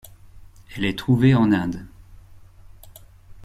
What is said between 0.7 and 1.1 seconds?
Elle est